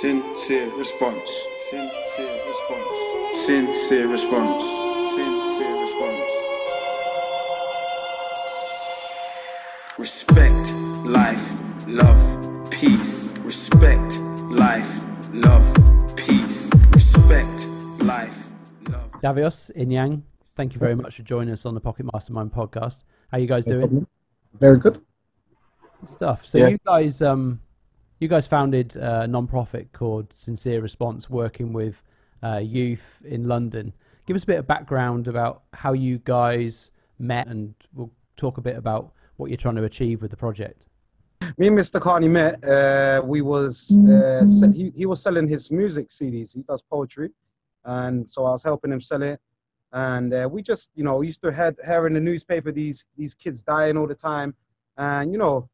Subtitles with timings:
[0.00, 1.30] Sincere response.
[1.70, 3.46] Sincere response.
[3.46, 4.64] Sincere response.
[5.14, 6.30] Sincere response.
[9.98, 10.70] Respect,
[11.06, 11.40] life,
[11.86, 13.32] love, peace.
[13.44, 14.12] Respect,
[14.50, 14.88] life,
[15.32, 15.64] love,
[16.16, 16.70] peace.
[16.92, 17.48] Respect,
[18.00, 18.36] life,
[18.88, 19.10] love.
[19.22, 20.22] Davios, Inyang,
[20.56, 22.98] thank you very much for joining us on the Pocket Mastermind podcast.
[23.30, 24.06] How you guys doing?
[24.60, 24.98] Very good.
[26.16, 26.46] Stuff.
[26.46, 26.68] So Yeah.
[26.68, 27.60] you guys, um,
[28.24, 32.00] you guys founded a non-profit called Sincere Response, working with
[32.42, 33.92] uh, youth in London.
[34.26, 38.62] Give us a bit of background about how you guys met, and we'll talk a
[38.62, 40.86] bit about what you're trying to achieve with the project.
[41.58, 42.00] Me and Mr.
[42.00, 42.64] Carney met.
[42.64, 46.54] Uh, we was uh, he, he was selling his music CDs.
[46.54, 47.28] He does poetry,
[47.84, 49.38] and so I was helping him sell it.
[49.92, 53.34] And uh, we just, you know, used to hear, hear in the newspaper these these
[53.34, 54.54] kids dying all the time,
[54.96, 55.68] and you know,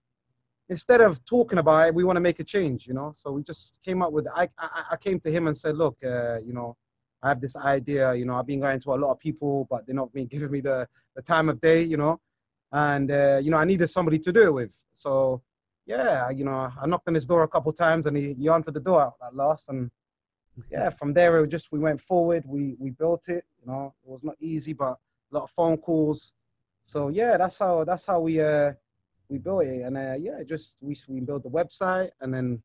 [0.70, 3.12] instead of talking about it, we want to make a change, you know.
[3.14, 4.26] So we just came up with.
[4.34, 6.76] I I, I came to him and said, look, uh, you know,
[7.22, 8.14] I have this idea.
[8.14, 10.50] You know, I've been going to a lot of people, but they're not being giving
[10.50, 12.20] me the the time of day, you know,
[12.72, 14.70] and uh, you know, I needed somebody to do it with.
[14.94, 15.42] So
[15.86, 18.74] yeah, you know, I knocked on his door a couple times and he, he answered
[18.74, 19.68] the door at last.
[19.68, 19.90] And
[20.70, 22.44] yeah, from there it just we went forward.
[22.46, 23.44] We we built it.
[23.60, 26.32] You know, it was not easy, but a lot of phone calls.
[26.86, 28.72] So yeah, that's how that's how we uh
[29.30, 29.82] we built it.
[29.82, 32.62] And uh, yeah, just we we built the website and then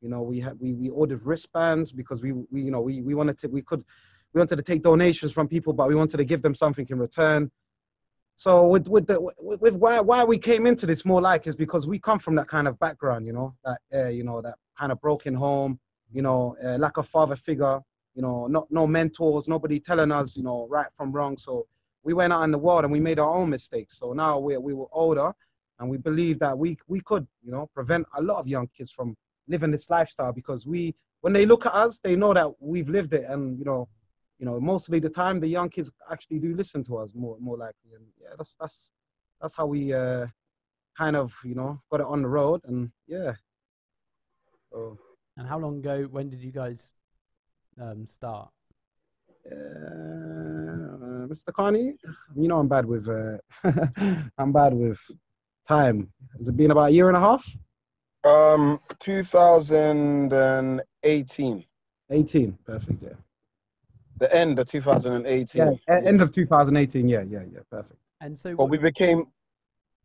[0.00, 3.14] you know we had we, we ordered wristbands because we we you know we we
[3.14, 3.84] wanted to we could
[4.34, 6.98] we wanted to take donations from people, but we wanted to give them something in
[6.98, 7.50] return.
[8.36, 11.56] So with with the with, with why why we came into this more like is
[11.56, 14.56] because we come from that kind of background, you know, that uh, you know that
[14.78, 15.78] kind of broken home,
[16.12, 17.80] you know, uh, lack of father figure,
[18.14, 21.36] you know, not no mentors, nobody telling us, you know, right from wrong.
[21.36, 21.66] So
[22.04, 23.98] we went out in the world and we made our own mistakes.
[23.98, 25.32] So now we we were older,
[25.78, 28.90] and we believe that we we could, you know, prevent a lot of young kids
[28.90, 29.16] from
[29.48, 33.14] living this lifestyle because we when they look at us, they know that we've lived
[33.14, 33.88] it, and you know,
[34.38, 37.56] you know, mostly the time the young kids actually do listen to us more more
[37.58, 37.92] likely.
[37.94, 38.92] And yeah, that's that's
[39.40, 40.26] that's how we uh,
[40.96, 42.60] kind of you know got it on the road.
[42.64, 43.32] And yeah,
[44.72, 44.98] so
[45.36, 46.06] And how long ago?
[46.10, 46.92] When did you guys
[47.80, 48.50] um, start?
[49.50, 51.52] uh, Mr.
[51.52, 51.94] Carney,
[52.36, 53.38] you know I'm bad with uh,
[54.38, 54.98] I'm bad with
[55.72, 56.10] time.
[56.36, 57.44] Has it been about a year and a half?
[58.24, 61.64] Um, 2018,
[62.10, 63.02] 18, perfect.
[63.02, 63.08] Yeah,
[64.18, 65.62] the end of 2018.
[65.62, 65.70] yeah.
[65.72, 67.08] e- End of 2018.
[67.08, 68.00] Yeah, yeah, yeah, perfect.
[68.20, 69.26] And so, But what- we became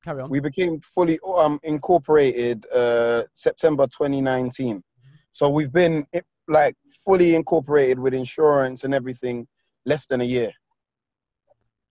[0.03, 0.29] carry on.
[0.29, 4.84] we became fully um incorporated uh September 2019.
[5.31, 6.06] So we've been
[6.47, 6.75] like
[7.06, 9.47] fully incorporated with insurance and everything
[9.85, 10.51] less than a year.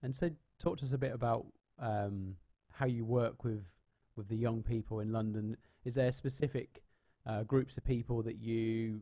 [0.03, 1.45] And so, talk to us a bit about
[1.79, 2.35] um,
[2.81, 3.63] how you work with
[4.15, 5.55] with the young people in London.
[5.85, 6.81] Is there specific
[7.27, 9.01] uh, groups of people that you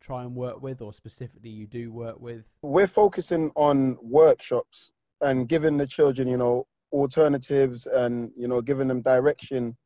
[0.00, 2.42] try and work with, or specifically you do work with?
[2.62, 4.90] We're focusing on workshops
[5.20, 9.76] and giving the children, you know, alternatives and you know giving them direction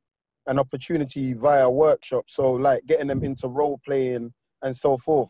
[0.47, 2.35] and opportunity via workshops.
[2.35, 4.33] So like getting them into role playing
[4.63, 5.29] and so forth.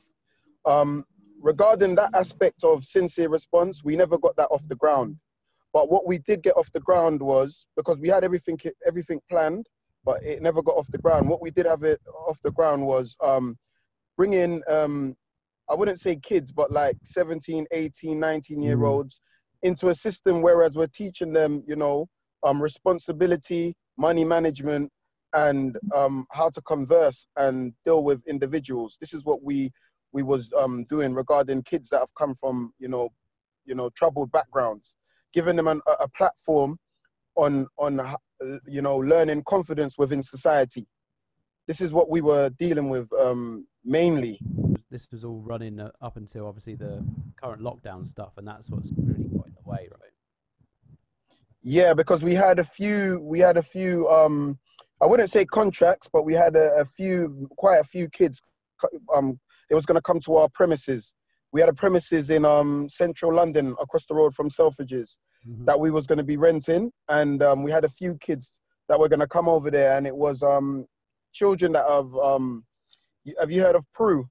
[0.65, 1.05] Um,
[1.41, 5.17] regarding that aspect of sincere response, we never got that off the ground.
[5.77, 9.67] But what we did get off the ground was because we had everything everything planned,
[10.07, 11.29] but it never got off the ground.
[11.29, 13.59] What we did have it off the ground was um,
[14.17, 15.15] bringing um,
[15.69, 19.21] I wouldn't say kids, but like 17, 18, 19 year olds
[19.65, 22.09] into a system whereas we're teaching them, you know,
[22.43, 24.91] um, responsibility, money management,
[25.35, 28.97] and um, how to converse and deal with individuals.
[28.99, 29.71] This is what we
[30.13, 33.11] we was um, doing regarding kids that have come from, you know,
[33.67, 34.96] you know, troubled backgrounds,
[35.37, 36.79] giving them an, a, platform
[37.37, 38.17] on on uh,
[38.67, 40.87] you know learning confidence within society.
[41.69, 44.41] This is what we were dealing with um, mainly.
[44.91, 47.05] This was all running uh, up until obviously the
[47.41, 50.15] current lockdown stuff, and that's what's really got in the way, right?
[51.63, 54.57] Yeah, because we had a few, we had a few, um,
[55.03, 58.41] I wouldn't say contracts, but we had a, a few, quite a few kids.
[59.13, 61.13] Um, it was going to come to our premises.
[61.57, 65.17] We had a premises in um, central London, across the road from Selfridges,
[65.49, 65.65] Mhm.
[65.65, 69.01] that we was going to be renting, and um, we had a few kids that
[69.01, 70.85] were going to come over there, and it was um,
[71.33, 72.15] children that have.
[72.17, 72.63] Um,
[73.41, 74.29] have you heard of PRU?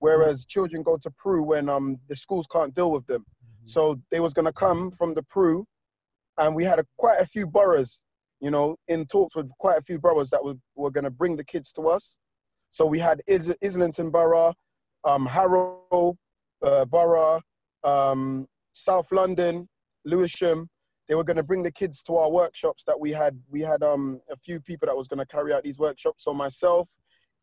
[0.00, 3.24] Whereas children go to PRU when um, the schools can't deal with them.
[3.66, 5.64] So they was going to come from the PRU,
[6.38, 8.00] and we had a, quite a few boroughs,
[8.40, 11.36] you know, in talks with quite a few boroughs that were, were going to bring
[11.36, 12.16] the kids to us.
[12.72, 14.54] So we had Is- Islington Borough,
[15.04, 16.16] um, Harrow
[16.62, 17.40] uh, Borough,
[17.84, 19.68] um, South London,
[20.04, 20.68] Lewisham.
[21.08, 23.38] They were going to bring the kids to our workshops that we had.
[23.50, 26.24] We had um, a few people that was going to carry out these workshops.
[26.24, 26.88] So myself,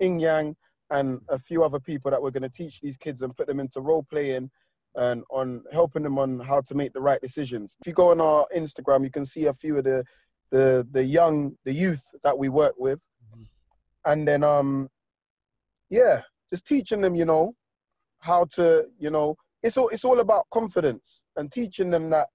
[0.02, 0.56] Inyang,
[0.90, 3.60] and a few other people that we're going to teach these kids and put them
[3.60, 4.50] into role playing
[4.96, 7.76] and on helping them on how to make the right decisions.
[7.82, 10.04] If you go on our Instagram, you can see a few of the
[10.52, 13.00] the the young the youth that we work with,
[13.36, 13.46] Mhm.
[14.06, 14.90] and then um
[15.90, 17.54] yeah, just teaching them, you know,
[18.20, 22.28] how to you know it's all it's all about confidence and teaching them that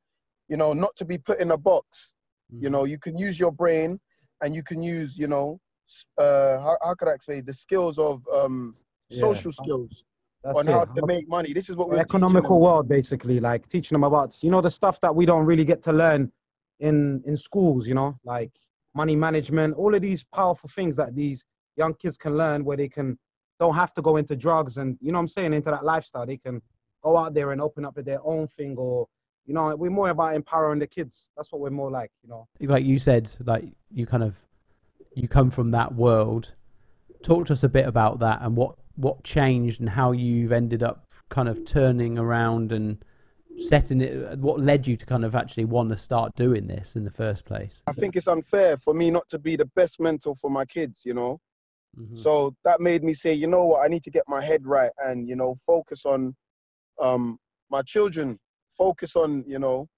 [0.49, 2.13] you know not to be put in a box.
[2.61, 3.99] You know, you can use your brain
[4.41, 5.61] and you can use you know
[6.19, 8.73] uh how, how could I explain the skills of um
[9.11, 9.21] Yeah.
[9.21, 10.05] social skills
[10.43, 10.73] That's on it.
[10.73, 11.53] how to make money.
[11.53, 15.01] This is what we're economical world basically like teaching them about you know the stuff
[15.01, 16.31] that we don't really get to learn
[16.81, 18.51] in in schools you know like
[18.95, 21.45] money management all of these powerful things that these
[21.77, 23.19] young kids can learn where they can
[23.61, 26.27] don't have to go into drugs and you know what i'm saying into that lifestyle
[26.27, 26.61] they can
[27.03, 29.06] go out there and open up with their own thing or
[29.47, 32.47] you know we're more about empowering the kids that's what we're more like you know
[32.61, 34.35] like you said, like you kind of
[35.15, 36.51] you come from that world.
[37.23, 40.83] Talk to us a bit about that and what what changed and how you've ended
[40.83, 43.03] up kind of turning around and
[43.69, 44.39] setting it.
[44.39, 47.45] What led you to kind of actually want to start doing this in the first
[47.45, 47.83] place?
[47.87, 51.00] I think it's unfair for me not to be the best mentor for my kids,
[51.05, 51.41] you know.
[51.99, 52.19] Mhm.
[52.19, 54.91] So that made me say, you know what, I need to get my head right
[54.99, 56.35] and you know focus on
[57.00, 57.38] um
[57.70, 58.38] my children,
[58.76, 59.88] focus on you know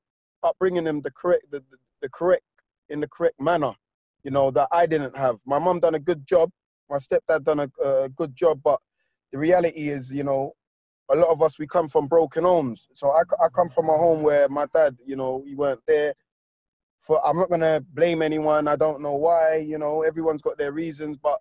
[0.43, 2.44] upbringing them the correct the, the, the correct
[2.88, 3.72] in the correct manner,
[4.25, 5.38] you know that I didn't have.
[5.46, 6.50] My mom done a good job,
[6.90, 8.81] my stepdad done a, a good job, but
[9.32, 10.52] the reality is, you know,
[11.10, 12.88] a lot of us we come from broken homes.
[12.94, 16.14] So I, I come from a home where my dad, you know, he weren't there.
[17.00, 18.66] For I'm not gonna blame anyone.
[18.69, 19.56] I don't know why.
[19.56, 21.38] You know, everyone's got their reasons, but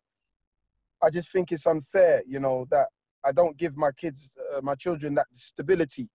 [1.04, 2.24] I just think it's unfair.
[2.28, 2.88] You know that
[3.26, 6.10] I don't give my kids, uh, my children, that stability.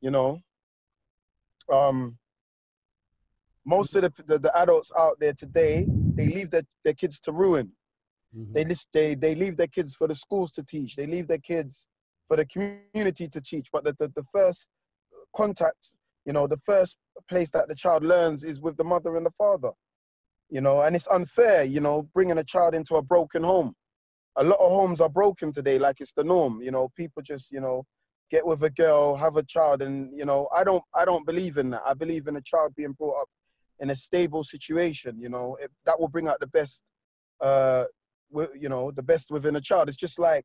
[0.00, 0.38] You know,
[1.70, 2.18] um,
[3.64, 7.32] most of the, the the adults out there today, they leave their, their kids to
[7.32, 7.72] ruin.
[8.36, 8.52] Mhm.
[8.54, 10.96] They list they they leave their kids for the schools to teach.
[10.96, 11.86] They leave their kids
[12.28, 13.68] for the community to teach.
[13.72, 14.68] But the, the, the first
[15.36, 15.92] contact,
[16.24, 16.96] you know, the first
[17.28, 19.70] place that the child learns is with the mother and the father.
[20.52, 23.74] You know, and it's unfair, you know, bringing a child into a broken home.
[24.36, 26.60] A lot of homes are broken today, like it's the norm.
[26.62, 27.84] You know, people just, you know,
[28.30, 31.56] get with a girl, have a child, and you know, I don't I don't believe
[31.56, 31.82] in that.
[31.86, 33.28] I believe in a child being brought up
[33.80, 35.18] in a stable situation.
[35.18, 35.56] You know,
[35.86, 36.82] that will bring out the best
[37.40, 37.84] uh
[38.30, 40.44] wi- you know the best within a child it's just like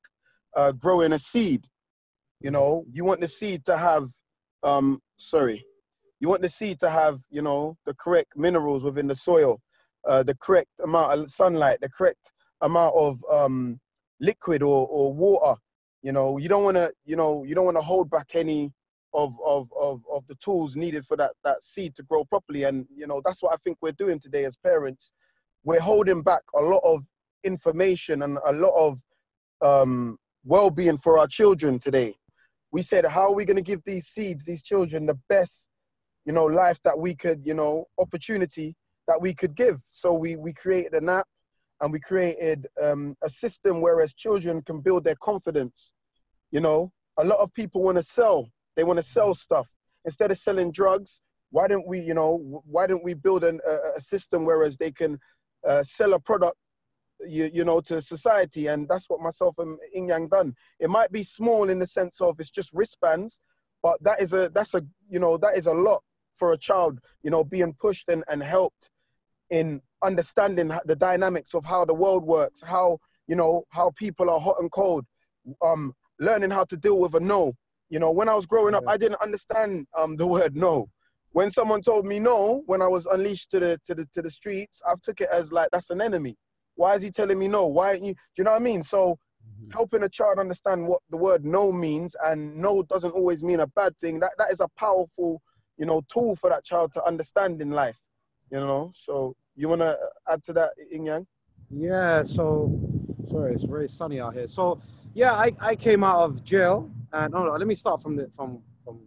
[0.55, 1.63] uh, growing a seed
[2.41, 4.09] you know you want the seed to have
[4.63, 5.65] um sorry
[6.19, 9.59] you want the seed to have you know the correct minerals within the soil
[10.05, 13.79] uh, the correct amount of sunlight the correct amount of um
[14.19, 15.59] liquid or, or water
[16.01, 18.71] you know you don't want to you know you don't want to hold back any
[19.13, 22.85] of, of of of the tools needed for that that seed to grow properly and
[22.95, 25.11] you know that's what i think we're doing today as parents
[25.63, 27.03] we're holding back a lot of
[27.43, 29.01] information and a lot of
[29.61, 32.15] um, well-being for our children today.
[32.71, 35.65] We said, how are we going to give these seeds, these children, the best,
[36.25, 38.75] you know, life that we could, you know, opportunity
[39.07, 39.79] that we could give?
[39.89, 41.27] So we we created an app,
[41.81, 45.91] and we created um, a system whereas children can build their confidence.
[46.51, 48.47] You know, a lot of people want to sell.
[48.75, 49.67] They want to sell stuff
[50.05, 51.21] instead of selling drugs.
[51.51, 54.91] Why don't we, you know, why don't we build an, a, a system whereas they
[54.91, 55.17] can
[55.65, 56.57] uh, sell a product
[57.25, 61.23] you, you know to society and that's what myself and Inyang done it might be
[61.23, 63.41] small in the sense of it's just wristbands
[63.81, 66.03] but that is a that's a you know that is a lot
[66.35, 68.89] for a child you know being pushed and, and helped
[69.49, 74.39] in understanding the dynamics of how the world works how you know how people are
[74.39, 75.05] hot and cold
[75.61, 77.53] um learning how to deal with a no.
[77.89, 80.89] You know when i was growing up i didn't understand um the word no.
[81.31, 84.29] When someone told me no when i was unleashed to the to the to the
[84.31, 86.35] streets i took it as like that's an enemy.
[86.75, 87.65] Why is he telling me no?
[87.67, 88.83] Why aren't you do you know what i mean?
[88.83, 89.17] So
[89.61, 89.73] Mhm.
[89.73, 93.67] helping a child understand what the word no means and no doesn't always mean a
[93.67, 95.41] bad thing that that is a powerful
[95.77, 97.97] you know tool for that child to understand in life
[98.51, 99.97] you know so you want to
[100.29, 101.25] add to that Inyang?
[101.69, 102.71] Yeah, so
[103.29, 104.47] sorry, it's very sunny out here.
[104.47, 104.79] So
[105.13, 108.27] yeah, I, I came out of jail and no, no, let me start from the
[108.29, 108.99] from from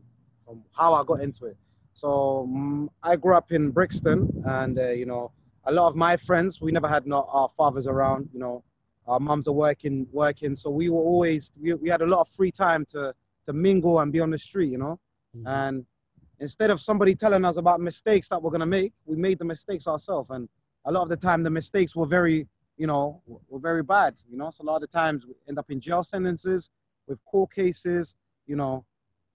[0.45, 1.57] from how I got into it.
[1.93, 5.31] So mm I grew up in Brixton, and uh, you know,
[5.65, 8.29] a lot of my friends, we never had no, our fathers around.
[8.33, 8.65] You know,
[9.07, 12.29] our mums are working working, so we were always we, we had a lot of
[12.29, 13.15] free time to
[13.47, 14.71] to mingle and be on the street.
[14.71, 15.01] You know,
[15.37, 15.45] Mhm.
[15.47, 15.87] and
[16.41, 19.87] instead of somebody telling us about mistakes that we're gonna make, we made the mistakes
[19.87, 20.31] ourselves.
[20.31, 20.49] And
[20.87, 24.17] a lot of the time, the mistakes were very, you know, were very bad.
[24.29, 26.71] You know, so a lot of the times we end up in jail sentences
[27.07, 28.15] with court cases.
[28.47, 28.85] You know,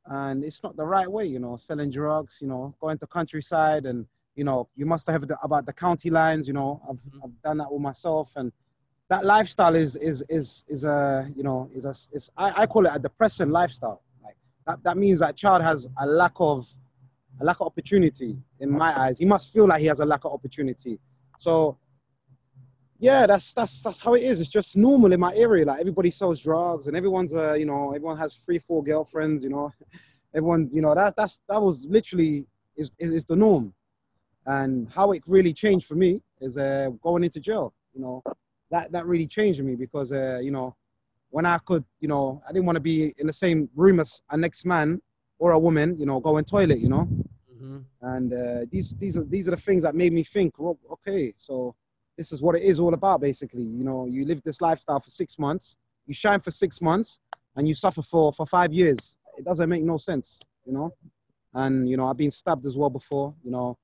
[0.07, 1.25] and it's not the right way.
[1.25, 2.39] You know, selling drugs.
[2.41, 6.09] You know, going to countryside and you know, you must have the, about the county
[6.09, 6.47] lines.
[6.47, 7.23] You know, I've Mhm.
[7.23, 8.51] I've done that with myself and
[9.09, 12.85] that lifestyle is is is is a you know is a is I, I call
[12.87, 14.01] it a depressing lifestyle.
[14.23, 14.35] Like
[14.65, 16.67] that that means that child has a lack of
[17.41, 19.19] a lack of opportunity in my eyes.
[19.19, 20.99] He must feel like he has a lack of opportunity.
[21.37, 21.77] So
[22.99, 24.39] yeah, that's that's that's how it is.
[24.39, 25.65] It's just normal in my area.
[25.65, 29.43] Like everybody sells drugs and everyone's uh you know everyone has three four girlfriends.
[29.43, 29.73] You know,
[30.35, 32.45] everyone you know that that's that was literally
[32.77, 33.73] is is, the norm.
[34.47, 37.73] And how it really changed for me is uh going into jail.
[37.93, 38.23] You know,
[38.71, 40.75] that that really changed me because uh you know
[41.31, 44.21] when I could you know I didn't want to be in the same room as
[44.29, 45.01] a next man
[45.39, 45.97] or a woman.
[45.99, 46.79] You know, go in toilet.
[46.79, 47.07] You know,
[47.57, 50.53] hmm and uh, these these are these are the things that made me think.
[50.59, 51.75] Well, okay, so
[52.17, 53.63] this is what it is all about, basically.
[53.63, 55.75] You know, you live this lifestyle for six months,
[56.07, 57.19] you shine for six months,
[57.55, 59.15] and you suffer for for five years.
[59.37, 60.93] It doesn't make no sense, you know.
[61.53, 63.33] And you know, I've been stabbed as well before.
[63.43, 63.77] You know,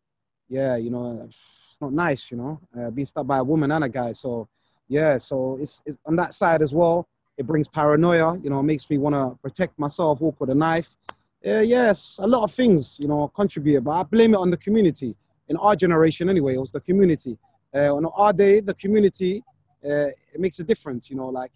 [0.49, 3.83] yeah, you know, it's not nice, you know, uh, being stabbed by a woman and
[3.83, 4.11] a guy.
[4.11, 4.47] So
[4.87, 7.07] yeah, so it's, it's on that side as well.
[7.37, 8.37] It brings paranoia.
[8.43, 10.95] You know, it makes me want to protect myself, walk with a knife.
[11.45, 14.57] Uh, yes, a lot of things, you know, contribute, but I blame it on the
[14.57, 15.15] community.
[15.49, 17.35] In our generation, anyway, it was the community.
[17.73, 19.43] Uh, on our day, the community,
[19.83, 21.51] uh, it makes a difference, you know, like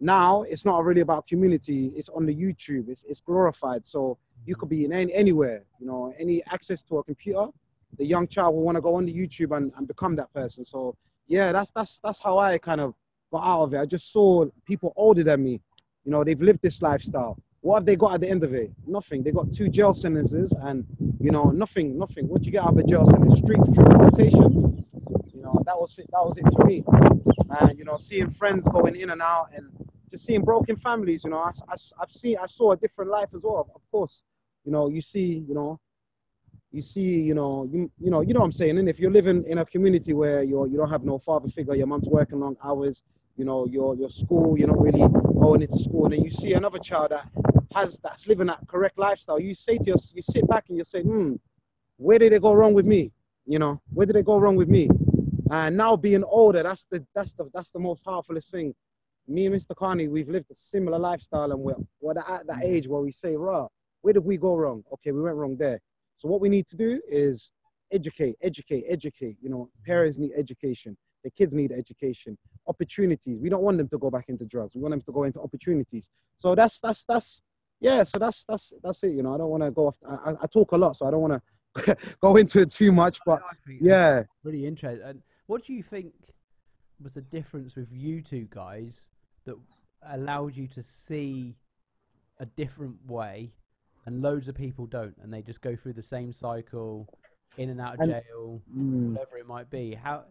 [0.00, 3.86] now it's not really about community, it's on the YouTube, it's, it's glorified.
[3.86, 7.46] So you could be in any, anywhere, you know, any access to a computer,
[7.98, 10.64] the young child will want to go on the YouTube and, and become that person.
[10.64, 10.96] So
[11.28, 12.92] yeah, that's, that's, that's how I kind of
[13.30, 13.78] got out of it.
[13.78, 15.60] I just saw people older than me,
[16.04, 17.38] you know, they've lived this lifestyle.
[17.62, 18.72] What have they got at the end of it?
[18.86, 19.22] Nothing.
[19.22, 20.84] They got two jail sentences and,
[21.20, 22.26] you know, nothing, nothing.
[22.26, 23.38] What you get out of a jail sentence?
[23.38, 24.84] Street, reputation.
[25.32, 26.82] You know, that was it, that was it for me.
[27.60, 29.70] And, you know, seeing friends going in and out and
[30.10, 33.28] just seeing broken families, you know, I, I, I've seen, I saw a different life
[33.32, 34.24] as well, of course.
[34.64, 35.78] You know, you see, you know,
[36.72, 38.76] you see, you know, you, you know, you know what I'm saying.
[38.78, 41.76] And if you're living in a community where you're, you don't have no father figure,
[41.76, 43.02] your mom's working long hours,
[43.36, 45.00] you know, your your school, you're not really
[45.40, 47.26] going into school, and then you see another child that
[47.74, 49.40] has that's living that correct lifestyle.
[49.40, 51.34] You say to yourself, you sit back and you say, hmm,
[51.96, 53.12] where did it go wrong with me?
[53.46, 54.88] You know, where did it go wrong with me?
[55.50, 58.74] And now being older, that's the that's the that's the most powerfulest thing.
[59.28, 59.76] Me and Mr.
[59.76, 63.36] Carney, we've lived a similar lifestyle, and we're, we're at that age where we say,
[63.36, 63.68] "Rah,
[64.00, 64.82] where did we go wrong?
[64.92, 65.80] Okay, we went wrong there."
[66.16, 67.52] So what we need to do is
[67.92, 69.36] educate, educate, educate.
[69.40, 70.96] You know, parents need education.
[71.24, 72.36] The kids need education,
[72.66, 73.38] opportunities.
[73.38, 74.74] We don't want them to go back into drugs.
[74.74, 76.08] We want them to go into opportunities.
[76.38, 77.42] So that's that's that's
[77.82, 78.02] yeah.
[78.04, 79.12] So that's that's that's it.
[79.12, 79.98] You know, I don't want to go off.
[80.08, 81.42] I, I- talk a lot, so I don't want
[81.76, 83.18] to go into it too much.
[83.26, 85.06] But I think that's yeah, really interesting.
[85.06, 86.12] And what do you think
[87.02, 89.08] was the difference with you two guys
[89.44, 89.56] that
[90.10, 91.54] allowed you to see
[92.38, 93.52] a different way,
[94.06, 97.08] and loads of people don't, and they just go through the same cycle,
[97.56, 99.94] in and out of And- jail, mm, whatever it might be.
[99.94, 100.24] How,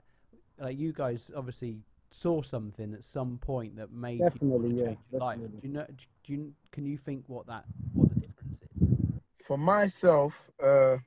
[0.59, 1.79] like you guys obviously
[2.11, 5.39] saw something at some point that made you Definitely, want to yeah, change your life.
[5.61, 5.87] Do you know?
[6.23, 8.69] Do you can you think what that what the difference is?
[9.43, 10.97] For myself, uh,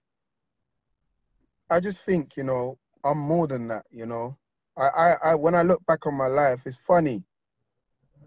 [1.70, 4.36] I just think, you know, I'm more than that, you know.
[4.76, 7.24] I, I, I when I look back on my life, it's funny.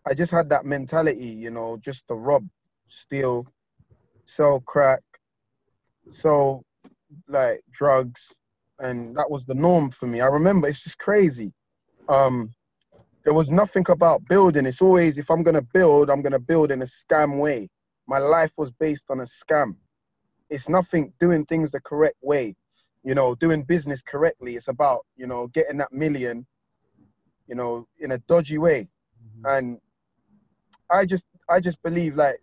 [0.06, 2.48] I just had that mentality, you know, just to rob,
[2.88, 3.48] steal,
[4.26, 5.02] sell crack,
[6.10, 6.66] sell
[7.28, 8.22] like drugs,
[8.80, 10.22] and that was the norm for me.
[10.22, 11.54] I remember it's just crazy.
[12.08, 12.54] Um,
[13.28, 14.66] there was nothing about building.
[14.66, 17.70] It's always if I'm gonna build, I'm gonna build in a scam way.
[18.08, 19.76] My life was based on a scam.
[20.50, 22.56] It's nothing doing things the correct way,
[23.04, 24.56] you know, doing business correctly.
[24.56, 26.48] It's about, you know, getting that million,
[27.50, 28.88] you know, in a dodgy way.
[29.22, 29.46] Mm-hmm.
[29.46, 29.78] And
[30.90, 32.38] I just I just believe like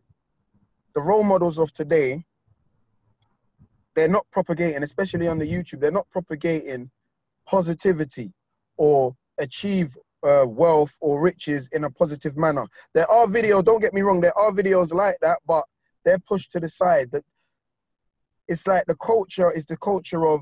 [0.95, 2.27] the role models of today,
[3.95, 6.91] they're not propagating, especially on the YouTube, they're not propagating
[7.47, 8.35] positivity
[8.77, 12.67] or achieve uh, wealth or riches in a positive manner.
[12.95, 15.65] There are videos, don't get me wrong, there are videos like that, but
[16.05, 17.11] they're pushed to the side.
[17.13, 17.23] That
[18.49, 20.41] it's like the culture is the culture of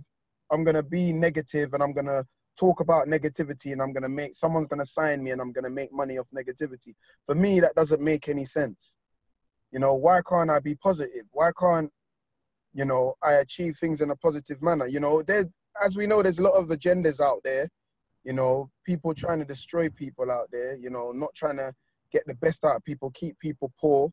[0.50, 2.24] I'm gonna be negative and I'm gonna
[2.58, 5.92] talk about negativity and I'm gonna make someone's gonna sign me and I'm gonna make
[5.92, 6.94] money off negativity.
[7.26, 8.94] For me, that doesn't make any sense.
[9.70, 11.26] You know, why can't I be positive?
[11.32, 11.90] Why can't
[12.74, 14.86] you know I achieve things in a positive manner?
[14.86, 15.46] You know, there
[15.82, 17.70] as we know, there's a lot of agendas out there.
[18.24, 20.76] You know, people trying to destroy people out there.
[20.76, 21.74] You know, not trying to
[22.12, 24.12] get the best out of people, keep people poor.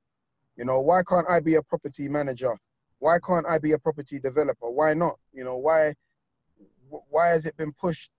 [0.55, 2.57] You know, why can't I be a property manager?
[2.99, 4.69] Why can't I be a property developer?
[4.69, 5.17] Why not?
[5.31, 5.93] You know, why
[6.89, 8.11] why has it been pushed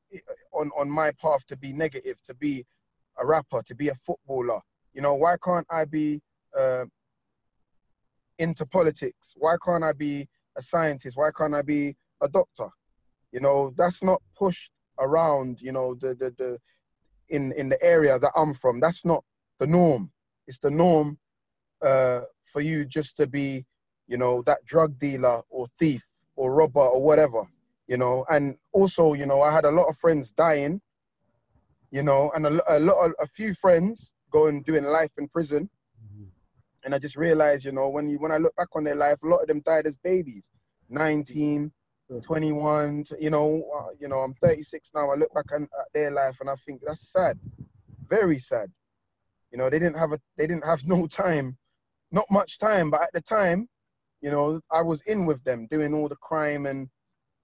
[0.53, 2.65] on on my path to be negative, to be
[3.19, 4.61] a rapper, to be a footballer?
[4.95, 6.21] You know, why can't I be
[6.57, 6.87] uh,
[8.39, 9.35] into politics?
[9.37, 11.17] Why can't I be a scientist?
[11.17, 12.69] Why can't I be a doctor?
[13.33, 15.61] You know, that's not pushed around.
[15.61, 16.59] You know, the the the
[17.29, 18.81] in in the area that I'm from.
[18.81, 19.25] That's not
[19.59, 20.11] the norm.
[20.47, 21.19] It's the norm
[21.83, 23.65] uh, for you just to be,
[24.09, 26.03] you know, that drug dealer or thief
[26.37, 27.43] or robber or whatever,
[27.87, 28.25] you know.
[28.29, 30.81] And also, you know, I had a lot of friends dying,
[31.91, 35.69] you know, and a, a lot of a few friends going doing life in prison.
[36.85, 39.19] And I just realized, you know, when you when I look back on their life,
[39.23, 40.49] a lot of them died as babies,
[40.89, 41.71] 19,
[42.19, 43.05] 21.
[43.21, 45.11] You know, uh, you know, I'm 36 now.
[45.11, 45.63] I look back at
[45.95, 47.39] their life and I think that's sad,
[48.09, 48.71] very sad.
[49.53, 51.57] You know, they didn't have a they didn't have no time,
[52.11, 53.69] not much time, but at the time,
[54.21, 56.89] you know, I was in with them doing all the crime and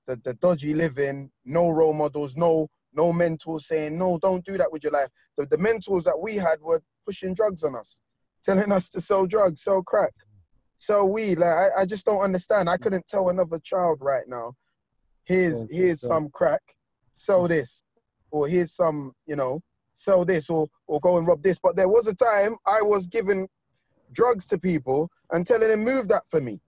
[0.06, 4.72] the, the dodgy living, no role models, no no mentors saying, no, don't do that
[4.72, 5.08] with your life.
[5.36, 7.96] The, the mentors that we had were pushing drugs on us,
[8.42, 10.14] telling us to sell drugs, sell crack,
[10.78, 11.38] sell weed.
[11.38, 12.68] Like I, I just don't understand.
[12.68, 14.54] I couldn't tell another child right now,
[15.24, 16.62] here's here's some crack,
[17.14, 17.48] sell mm.
[17.48, 17.82] this,
[18.30, 19.60] or here's some, you know,
[19.94, 21.58] sell this or or go and rob this.
[21.58, 23.48] But there was a time I was giving
[24.12, 26.60] drugs to people and telling them move that for me,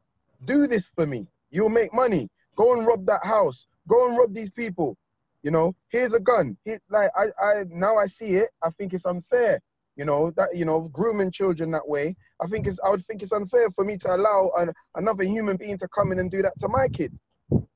[0.45, 1.27] do this for me.
[1.51, 2.29] You'll make money.
[2.57, 3.67] Go and rob that house.
[3.89, 4.97] Go and rob these people.
[5.43, 6.57] You know, here's a gun.
[6.65, 8.51] He, like I, I now I see it.
[8.63, 9.61] I think it's unfair.
[9.99, 12.17] You know that you know grooming children that way.
[12.41, 15.57] I think it's I would think it's unfair for me to allow an, another human
[15.57, 17.13] being to come in and do that to my kid.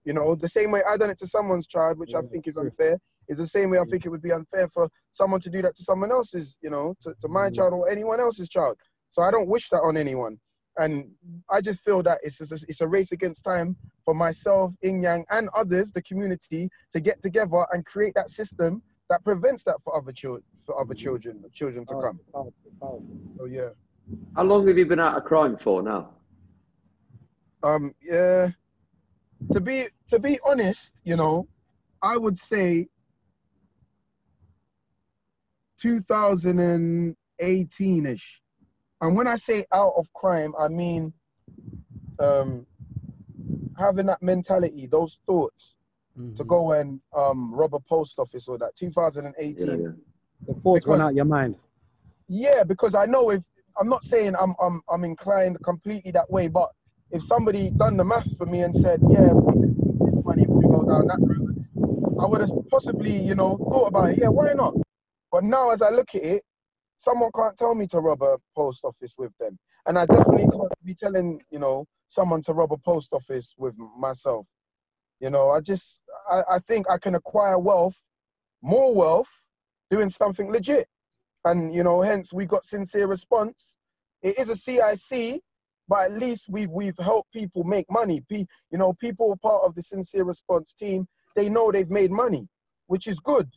[0.04, 2.56] You know, the same way I done it to someone's child, which I think is
[2.56, 2.98] unfair,
[3.28, 5.76] is the same way I think it would be unfair for someone to do that
[5.76, 7.54] to someone else's, you know, to, to my Mm.
[7.56, 8.78] child or anyone else's child.
[9.10, 10.38] So I don't wish that on anyone.
[10.78, 11.10] And
[11.50, 15.48] I just feel that it's a, it's a race against time for myself, Inyang, and
[15.54, 20.10] others, the community, to get together and create that system that prevents that for other
[20.12, 22.18] children, for other children, children to come.
[22.32, 23.06] Powerful, powerful.
[23.36, 23.68] So yeah,
[24.36, 26.14] How long have you been out of crime for now?
[27.62, 28.48] um, yeah.
[29.52, 31.46] To be to be honest, you know,
[32.00, 32.88] I would say
[35.82, 38.22] 2018ish.
[39.02, 41.12] And when I say out of crime, I mean
[42.18, 42.66] um,
[43.78, 45.74] having that mentality, those thoughts
[46.16, 46.46] to Mhm.
[46.46, 48.76] go and um, rob a post office or that.
[48.76, 49.66] 2018.
[49.66, 49.88] Yeah, yeah.
[50.46, 51.56] The thoughts Because- gone out your mind.
[52.28, 53.42] Yeah, because I know if
[53.78, 56.70] I'm not saying I'm I'm I'm inclined completely that way, but
[57.10, 60.62] if somebody done the math for me and said, yeah, we can money if we
[60.66, 61.56] go down that route,
[62.20, 64.18] I would have possibly, you know, thought about it.
[64.18, 64.74] Yeah, why not?
[65.30, 66.44] But now as I look at it,
[66.96, 70.72] someone can't tell me to rob a post office with them, and I definitely can't
[70.84, 74.46] be telling, you know, someone to rob a post office with myself.
[75.20, 77.96] You know, I just I, I think I can acquire wealth,
[78.62, 79.30] more wealth,
[79.90, 80.88] doing something legit.
[81.44, 83.76] And you know hence we got sincere response.
[84.22, 85.42] It is a cic
[85.88, 88.22] but at least we've we've helped people make money.
[88.28, 91.06] Pe- you know people are part of the sincere response team.
[91.34, 92.48] They know they've made money
[92.86, 93.48] which is good.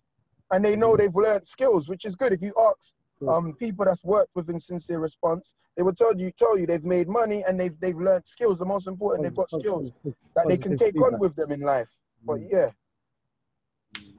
[0.51, 2.31] And they know they've learned skills which is good.
[2.31, 2.93] If you ask
[3.27, 7.07] um, people that's worked within sincere response they will tell you tell you they've made
[7.07, 8.59] money and they've they've learned skills.
[8.59, 10.03] The most important they've got skills
[10.35, 11.89] that they can take on with them in life
[12.25, 12.49] but Mm.
[12.51, 12.71] yeah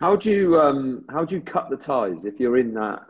[0.01, 3.03] How do you um how do you cut the ties if you're in that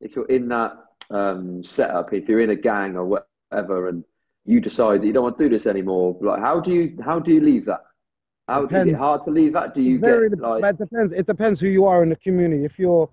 [0.00, 0.72] if you're in that
[1.10, 5.24] um setup if you're in a gang or whatever and you decide that you don't
[5.24, 7.82] want to do this anymore like how do you how do you leave that
[8.48, 8.98] how is it Depends.
[8.98, 11.12] hard to leave that do you very, get like it depends.
[11.12, 12.64] It depends who you are in the community.
[12.64, 13.10] If you're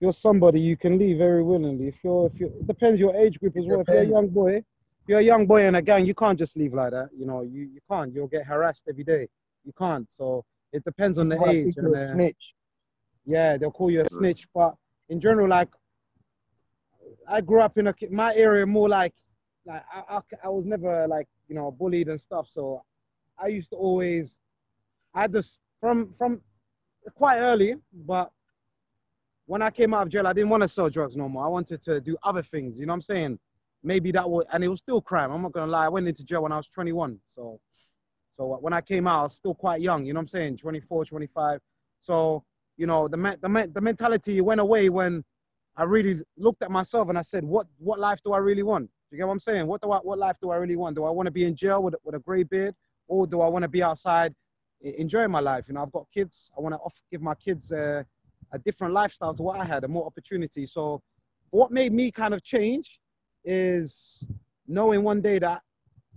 [0.00, 1.88] you're somebody, you can leave very willingly.
[1.88, 3.80] If you're if you it depends your age group as well.
[3.80, 4.64] If you're a young boy, if
[5.08, 7.10] you're a young boy in a gang, you can't just leave like that.
[7.16, 8.12] You know, you, you can't.
[8.14, 9.28] You'll get harassed every day.
[9.64, 10.08] You can't.
[10.10, 11.64] So it depends on the Might age.
[11.64, 12.54] think you're And, a uh, snitch
[13.26, 14.46] yeah, they'll call you a snitch.
[14.54, 14.74] But
[15.08, 15.68] in general, like
[17.28, 19.14] I grew up in a my area more like
[19.66, 22.48] like I, I, I was never like you know bullied and stuff.
[22.48, 22.82] So
[23.38, 24.40] I used to always
[25.14, 26.40] I just from from
[27.14, 28.30] quite early, but
[29.46, 31.44] when I came out of jail, I didn't want to sell drugs no more.
[31.44, 32.78] I wanted to do other things.
[32.78, 33.38] You know what I'm saying?
[33.82, 35.32] Maybe that was, and it was still crime.
[35.32, 35.86] I'm not gonna lie.
[35.86, 37.18] I went into jail when I was 21.
[37.28, 37.58] So,
[38.36, 40.04] so uh, when I came out, I was still quite young.
[40.04, 40.56] You know what I'm saying?
[40.56, 41.60] 24, 25.
[42.00, 42.44] So,
[42.76, 45.24] you know, the the the mentality went away when
[45.76, 48.90] I really looked at myself and I said, what what life do I really want?
[49.10, 49.66] You get what I'm saying?
[49.66, 50.96] What do I what life do I really want?
[50.96, 52.74] Do I want to be in jail with with a grey beard,
[53.08, 54.34] or do I want to be outside
[54.80, 55.64] enjoying my life?
[55.68, 56.50] You know, I've got kids.
[56.56, 58.06] I want to give my kids a,
[58.52, 60.64] a different lifestyle to what I had, a more opportunity.
[60.64, 61.02] So,
[61.50, 63.00] what made me kind of change
[63.44, 64.24] is
[64.66, 65.62] knowing one day that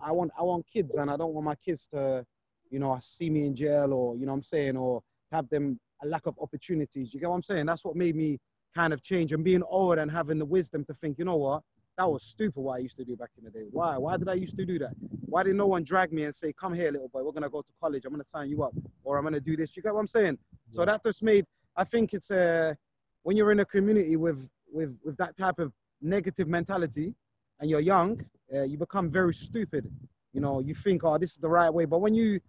[0.03, 2.25] I want I want kids and I don't want my kids to,
[2.69, 5.79] you know, see me in jail or you know what I'm saying or have them
[6.03, 7.13] a lack of opportunities.
[7.13, 7.65] You get what I'm saying?
[7.65, 8.39] That's what made me
[8.75, 11.61] kind of change and being old and having the wisdom to think, you know what,
[11.97, 13.65] that was stupid what I used to do back in the day.
[13.71, 13.97] Why?
[13.97, 14.93] Why did I used to do that?
[15.25, 17.61] Why did no one drag me and say, come here, little boy, we're gonna go
[17.61, 19.77] to college, I'm gonna sign you up, or I'm gonna do this.
[19.77, 20.37] You get what I'm saying?
[20.71, 22.77] So that just made I think it's a
[23.23, 27.13] when you're in a community with with with that type of negative mentality,
[27.59, 28.19] and you're young,
[28.53, 29.89] uh, you become very stupid.
[30.33, 31.85] You know, you think, oh, this is the right way.
[31.85, 32.39] But when you,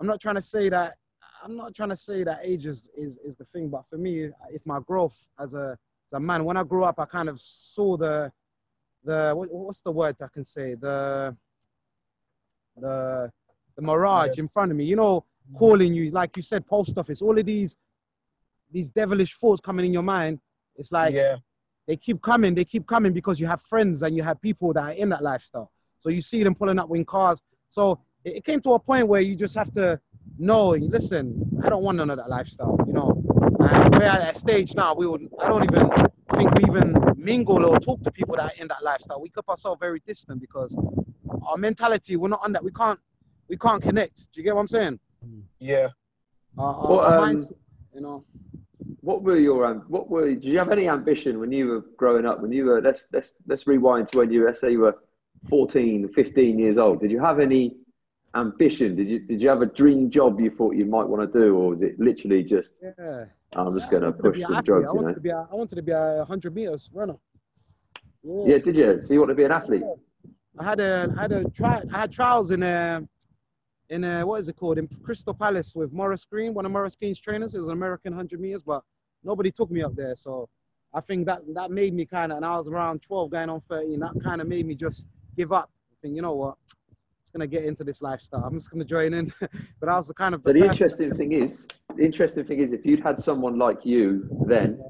[0.00, 0.94] I'm not trying to say that.
[1.42, 4.30] I'm not trying to say that age is, is, is the thing, but for me,
[4.50, 7.38] if my growth as a as a man, when I grew up, I kind of
[7.38, 8.32] saw the
[9.04, 11.36] the what, what's the word I can say the
[12.78, 13.30] the
[13.76, 14.84] the mirage in front of me.
[14.84, 15.24] You know,
[15.56, 17.20] calling you like you said, post office.
[17.20, 17.76] All of these
[18.72, 20.40] these devilish thoughts coming in your mind.
[20.76, 21.36] It's like yeah,
[21.86, 24.84] they keep coming, they keep coming because you have friends and you have people that
[24.84, 25.70] are in that lifestyle.
[26.00, 27.40] So you see them pulling up in cars.
[27.68, 30.00] So it, it came to a point where you just have to
[30.38, 33.22] know, listen, I don't want none of that lifestyle, you know.
[33.60, 35.90] And we're at a stage now, we would, I don't even
[36.36, 39.20] think we even mingle or talk to people that are in that lifestyle.
[39.20, 40.76] We keep ourselves very distant because
[41.46, 42.64] our mentality, we're not on that.
[42.64, 42.98] We can't,
[43.48, 44.32] we can't connect.
[44.32, 45.00] Do you get what I'm saying?
[45.58, 45.88] yeah.
[46.58, 47.52] Our, Well, um, minds,
[47.94, 48.24] you know.
[49.04, 52.24] What were your um, what were did you have any ambition when you were growing
[52.24, 54.96] up when you were let's let's let's rewind to when you let's say you were
[55.50, 57.76] 14 15 years old did you have any
[58.34, 61.38] ambition did you did you have a dream job you thought you might want to
[61.38, 63.26] do or was it literally just Yeah.
[63.54, 64.64] I'm just going to push an some athlete.
[64.64, 66.88] drugs I you wanted know to be a, I wanted to be a 100 meters
[66.94, 67.16] runner.
[68.22, 69.82] yeah did you so you want to be an athlete
[70.58, 73.06] I had a I had a try I had trials in a
[73.90, 76.96] in a what is it called in Crystal Palace with Maurice Greene, one of Maurice
[76.96, 77.54] Greene's trainers.
[77.54, 78.82] It was an American 100 meters, but
[79.24, 80.14] nobody took me up there.
[80.14, 80.48] So
[80.92, 83.60] I think that that made me kind of, and I was around 12 going on
[83.68, 83.98] 13.
[84.00, 85.06] That kind of made me just
[85.36, 85.70] give up.
[85.92, 86.56] I think you know what,
[87.22, 88.44] just gonna get into this lifestyle.
[88.44, 89.32] I'm just gonna join in.
[89.80, 92.72] but I was the kind of So the interesting thing is, the interesting thing is,
[92.72, 94.80] if you'd had someone like you then,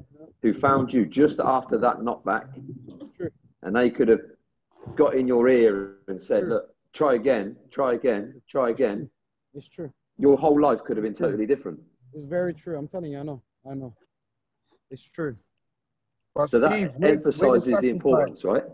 [0.43, 2.49] who found you just after that knockback,
[3.63, 4.21] and they could have
[4.95, 6.49] got in your ear and said, True.
[6.51, 9.09] "Look, try again, try again, try again,"
[9.55, 9.91] It's true.
[10.19, 11.81] your whole life could have been totally different.
[12.13, 12.77] It's very true.
[12.77, 13.43] I'm telling you, I know.
[13.71, 13.95] I know.
[14.91, 15.37] It's true.
[16.35, 18.65] But So that Steve, where- where emphasises the sacrifice- importance, right?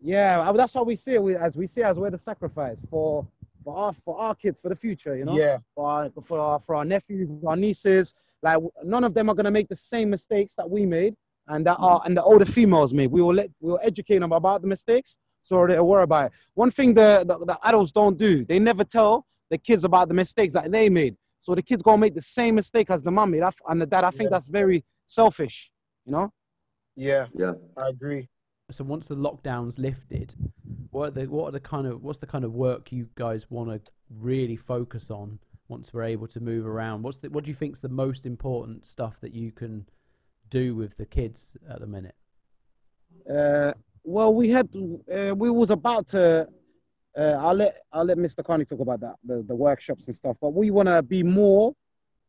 [0.00, 1.22] Yeah, that's how we see it.
[1.22, 3.26] We, as we see it as we're the sacrifice for
[3.62, 5.16] for our for our kids for the future.
[5.16, 5.36] You know.
[5.38, 8.14] Yeah, for our, for our, for our nephews, our nieces.
[8.42, 11.14] Like none of them are gonna make the same mistakes that we made
[11.46, 13.12] and that are and the older females made.
[13.12, 16.32] We will let we will educate them about the mistakes so they're aware about it.
[16.54, 20.14] One thing the, the the adults don't do, they never tell the kids about the
[20.14, 21.16] mistakes that they made.
[21.42, 24.04] So the kids gonna make the same mistake as the mum made and the dad.
[24.04, 24.38] I think Yeah.
[24.38, 25.70] that's very selfish.
[26.06, 26.32] You know.
[26.96, 27.54] yeah, Yeah.
[27.76, 28.28] I agree.
[28.70, 30.32] So once the lockdowns lifted,
[30.92, 33.50] what are the what are the kind of what's the kind of work you guys
[33.50, 37.02] want to really focus on once we're able to move around?
[37.02, 39.86] What's the what do you think's the most important stuff that you can
[40.50, 42.14] do with the kids at the minute?
[43.28, 43.72] Uh,
[44.04, 44.68] well, we had
[45.12, 46.48] uh, we was about to.
[47.16, 48.44] Uh, I'll let I'll let Mr.
[48.44, 50.36] Carney talk about that the, the workshops and stuff.
[50.40, 51.74] But we want to be more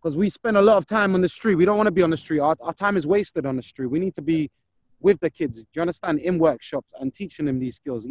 [0.02, 1.56] because we spend a lot of time on the street.
[1.56, 2.40] We don't want to be on the street.
[2.40, 3.88] Our, our time is wasted on the street.
[3.88, 4.52] We need to be
[5.00, 5.64] with the kids.
[5.64, 6.20] Do you understand?
[6.20, 8.06] In workshops and teaching them these skills.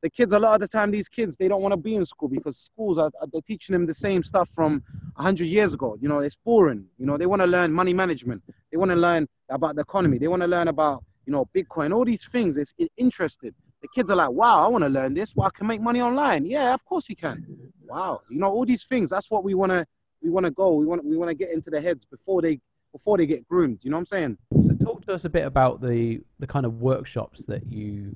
[0.00, 2.04] The kids a lot of the time, these kids they don't want to be in
[2.04, 4.82] school because schools are, they're teaching them the same stuff from
[5.16, 5.96] hundred years ago.
[6.00, 6.84] You know, it's boring.
[6.98, 8.42] You know, they want to learn money management.
[8.70, 10.18] They want to learn about the economy.
[10.18, 11.94] They want to learn about you know Bitcoin.
[11.94, 12.58] All these things.
[12.58, 13.54] It's, it's interested.
[13.82, 15.36] The kids are like, wow, I want to learn this.
[15.36, 16.44] Well, I can make money online.
[16.44, 17.46] Yeah, of course you can.
[17.86, 19.08] Wow, you know all these things.
[19.08, 19.86] That's what we want to
[20.22, 20.74] we want to go.
[20.74, 22.60] We want we want to get into their heads before they
[22.92, 23.78] before they get groomed.
[23.82, 24.38] You know what I'm saying?
[24.66, 28.14] So talk to us a bit about the the kind of workshops that you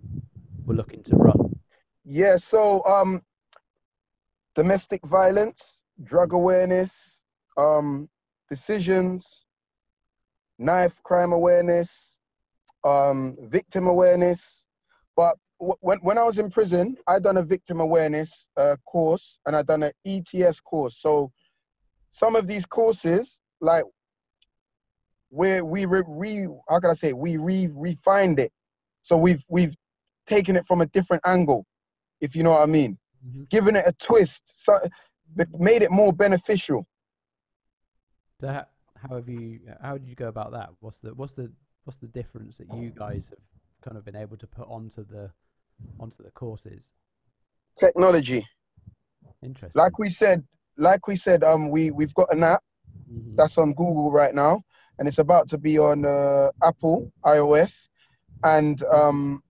[0.67, 1.59] were looking to run.
[2.05, 3.23] Yeah, so um,
[4.55, 7.19] domestic violence, drug awareness,
[7.57, 8.09] um,
[8.49, 9.45] decisions,
[10.59, 12.15] knife crime awareness,
[12.85, 14.65] um, victim awareness.
[15.17, 19.39] But w- when when I was in prison, I done a victim awareness uh, course
[19.47, 20.97] and I done an ETS course.
[21.01, 21.31] So
[22.13, 23.85] some of these courses, like
[25.31, 28.53] where we re, re how can I say we re refined it.
[29.03, 29.75] So we've we've
[30.27, 31.65] taken it from a different angle
[32.21, 32.99] if you know what I mean.
[33.25, 33.49] Mhm.
[33.51, 34.81] Giving it a twist, so,
[35.37, 36.87] but made it more beneficial.
[38.41, 40.71] So how, how have you how did you go about that?
[40.81, 41.53] What's the what's the
[41.85, 43.39] what's the difference that you guys have
[43.81, 45.31] kind of been able to put onto the
[45.99, 46.83] onto the courses?
[47.79, 48.47] Technology,
[49.43, 49.73] Interesting.
[49.75, 50.45] like we said,
[50.77, 52.63] like we said, um, we we've got an app
[53.11, 53.37] Mhm.
[53.37, 54.63] that's on Google right now,
[54.99, 57.89] and it's about to be on uh, Apple iOS,
[58.45, 59.43] and um,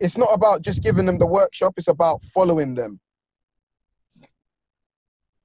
[0.00, 3.00] it's not about just giving them the workshop; it's about following them.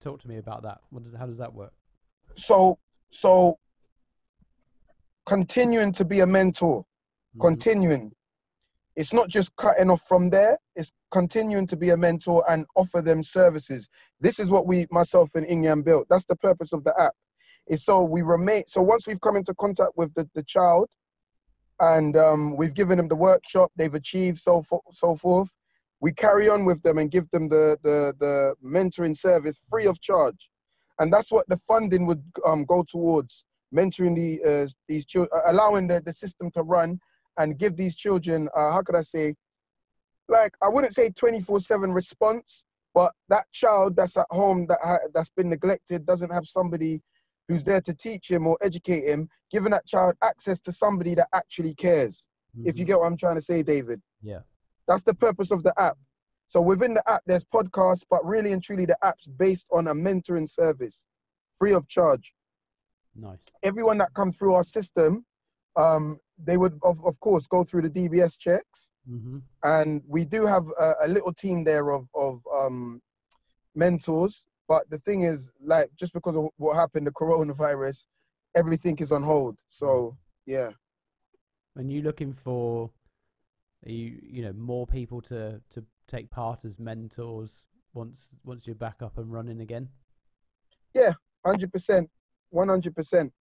[0.01, 0.82] Talk to me about that.
[0.89, 1.73] What does how does that work?
[2.38, 2.80] So,
[3.12, 3.58] so
[5.25, 6.86] continuing to be a mentor,
[7.36, 7.39] Mhm.
[7.41, 8.12] continuing.
[8.95, 13.01] It's not just cutting off from there, it's continuing to be a mentor and offer
[13.01, 13.88] them services.
[14.19, 16.08] This is what we, myself and Inyang built.
[16.10, 17.13] That's the purpose of the app.
[17.67, 18.63] is so we remain.
[18.67, 20.89] So once we've come into contact with the, the child,
[21.80, 25.49] and um, we've given them the workshop, they've achieved so fo- so forth.
[25.99, 29.99] We carry on with them and give them the the the mentoring service free of
[29.99, 30.49] charge,
[30.99, 35.88] and that's what the funding would um, go towards mentoring the uh, these children, allowing
[35.88, 36.99] the, the system to run
[37.41, 39.36] and give these children, uh, how could I say,
[40.27, 45.32] like I wouldn't say 24/7 response, but that child that's at home that ha- that's
[45.32, 47.01] been neglected doesn't have somebody
[47.47, 51.27] who's there to teach him or educate him, giving that child access to somebody that
[51.34, 52.25] actually cares.
[52.63, 52.88] If you Mhm.
[52.88, 54.01] get what I'm trying to say, David.
[54.21, 54.41] Yeah.
[54.88, 55.97] That's the purpose of the app.
[56.49, 59.93] So within the app, there's podcasts, but really and truly, the app's based on a
[59.93, 61.06] mentoring service,
[61.58, 62.34] free of charge.
[63.15, 63.43] Nice.
[63.63, 65.25] Everyone that comes through our system,
[65.75, 70.45] um, they would of, of course go through the DBS checks, hmm and we do
[70.45, 73.01] have a, a little team there of of um,
[73.75, 74.43] mentors.
[74.67, 78.06] But the thing is, like, just because of what happened, the coronavirus,
[78.56, 79.58] everything is on hold.
[79.69, 80.71] So yeah.
[81.75, 82.89] And you looking for,
[83.86, 88.75] are you you know more people to to take part as mentors once once you're
[88.75, 89.89] back up and running again?
[90.93, 91.13] Yeah,
[91.45, 92.10] hundred percent,
[92.49, 93.32] one hundred percent.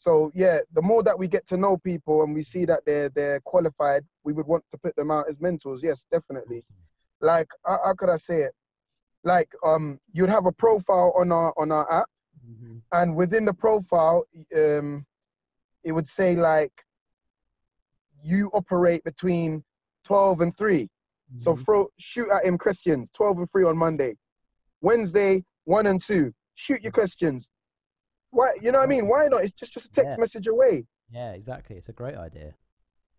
[0.00, 3.10] So yeah, the more that we get to know people and we see that they're
[3.10, 5.82] they're qualified, we would want to put them out as mentors.
[5.82, 6.64] Yes, definitely.
[7.20, 8.54] Like how, how could I say it?
[9.24, 12.08] Like um, you'd have a profile on our on our app,
[12.42, 14.24] hmm and within the profile,
[14.56, 15.04] um,
[15.84, 16.72] it would say like
[18.24, 19.62] you operate between
[20.04, 20.88] twelve and three.
[21.40, 21.64] So Mhm.
[21.64, 23.08] throw shoot at him questions.
[23.12, 24.16] Twelve and three on Monday.
[24.80, 26.32] Wednesday one and two.
[26.54, 27.49] Shoot your questions.
[28.30, 28.54] Why?
[28.60, 29.08] You know what I mean?
[29.08, 29.44] Why not?
[29.44, 30.20] It's just just a text Yeah.
[30.20, 30.86] message away.
[31.10, 31.76] Yeah, exactly.
[31.76, 32.54] It's a great idea.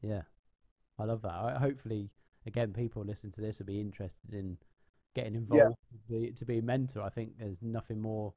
[0.01, 0.21] Yeah,
[0.97, 1.33] I love that.
[1.33, 2.09] I, hopefully,
[2.45, 4.57] again, people listening to this will be interested in
[5.13, 7.01] getting involved to, be, to be a mentor.
[7.01, 8.33] I think there's nothing more,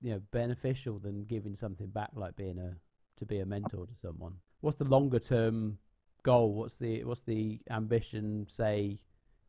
[0.00, 2.74] you know, beneficial than giving something back, like being a
[3.18, 4.34] to be a mentor to someone.
[4.60, 5.78] What's the longer term
[6.22, 6.54] goal?
[6.54, 8.46] What's the what's the ambition?
[8.48, 8.98] Say,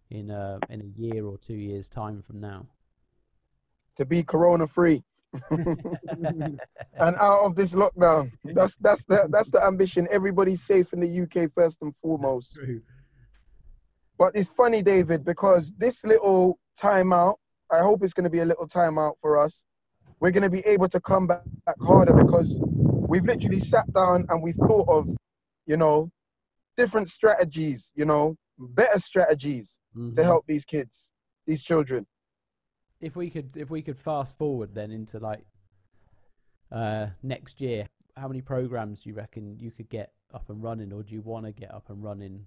[0.09, 2.65] in a in a year or two years time from now.
[3.97, 5.03] To be corona free
[5.51, 8.31] and out of this lockdown.
[8.43, 10.07] That's that's the that's the ambition.
[10.11, 12.57] Everybody's safe in the UK first and foremost.
[14.17, 17.35] But it's funny, David, because this little timeout,
[17.71, 19.61] I hope it's going to be a little timeout for us.
[20.19, 22.51] We're going to be able to come back, back harder because
[23.07, 25.07] we've literally sat down and we've thought of,
[25.67, 26.09] you know,
[26.77, 29.77] different strategies, you know, better strategies
[30.15, 30.25] to Mhm.
[30.25, 31.07] help these kids,
[31.45, 32.05] these children.
[33.01, 35.45] If we could if we could fast forward then into like
[36.71, 40.91] uh next year how many programs do you reckon you could get up and running
[40.93, 42.45] or do you want to get up and running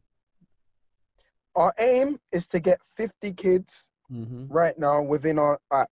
[1.56, 3.72] Our aim is to get 50 kids
[4.12, 4.46] mm-hmm.
[4.48, 5.90] right now within our app,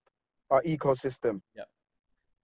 [0.50, 1.40] our ecosystem.
[1.56, 1.68] Yep.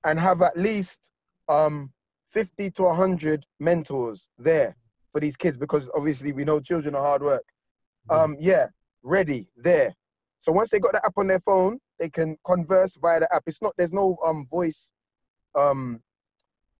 [0.04, 1.00] And have at least
[1.48, 1.92] um
[2.32, 4.76] 50 to 100 mentors there
[5.12, 7.44] for these kids because obviously we know children are hard work.
[8.10, 8.66] Um yeah,
[9.02, 9.94] ready there.
[10.40, 13.44] So once they got the app on their phone, they can converse via the app.
[13.46, 14.88] It's not there's no um voice
[15.54, 16.00] um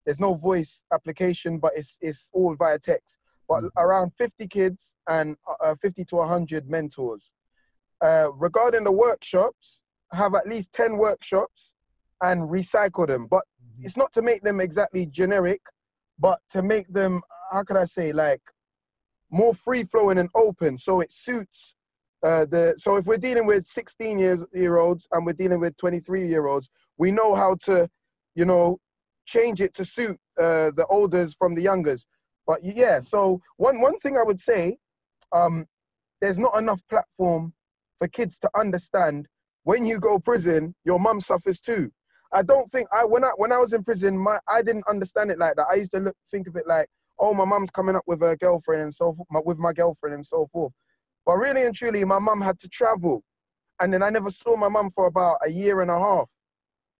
[0.05, 3.17] there's no voice application, but it's it's all via text.
[3.47, 3.69] But Mhm.
[3.77, 7.31] around 50 kids and uh, 50 to 100 mentors.
[8.01, 11.73] Uh, regarding the workshops, have at least 10 workshops
[12.21, 13.27] and recycle them.
[13.27, 13.85] But Mhm.
[13.85, 15.61] it's not to make them exactly generic,
[16.19, 18.41] but to make them, how can I say, like
[19.31, 21.74] more free flowing and open so it suits
[22.25, 22.75] uh, the.
[22.77, 26.47] So if we're dealing with 16 years year olds and we're dealing with 23 year
[26.47, 27.89] olds, we know how to,
[28.35, 28.79] you know,
[29.25, 32.05] change it to suit uh, the olders from the youngers.
[32.47, 34.77] But yeah, so one one thing I would say,
[35.31, 35.65] um,
[36.21, 37.53] there's not enough platform
[37.99, 39.27] for kids to understand
[39.63, 41.91] when you go prison, your mum suffers too.
[42.31, 45.31] I don't think I when I when I was in prison, my I didn't understand
[45.31, 45.67] it like that.
[45.71, 46.87] I used to look think of it like,
[47.19, 50.15] oh, my mum's coming up with her girlfriend and so forth, my, with my girlfriend
[50.15, 50.73] and so forth.
[51.25, 53.23] But really and truly, my mum had to travel,
[53.79, 56.29] and then I never saw my mum for about a year and a half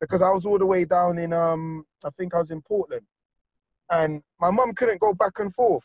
[0.01, 3.05] because I was all the way down in um I think I was in Portland,
[3.91, 5.83] and my mum couldn't go back and forth,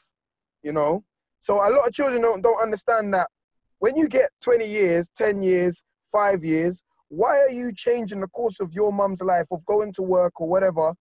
[0.62, 1.04] you know.
[1.42, 3.28] So a lot of children don't don't understand that
[3.78, 8.60] when you get 20 years, 10 years, five years, why are you changing the course
[8.60, 10.92] of your mum's life of going to work or whatever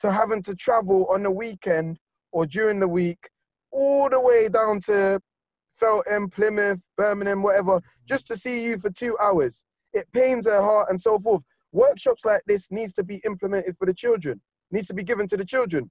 [0.00, 1.98] to having to travel on the weekend
[2.32, 3.18] or during the week
[3.70, 5.20] all the way down to
[5.82, 9.62] Feltham, Plymouth, Birmingham, whatever, just to see you for two hours?
[9.92, 11.42] It pains her heart and so forth.
[11.72, 14.40] Workshops like this needs to be implemented for the children,
[14.70, 15.90] needs to be given to the children.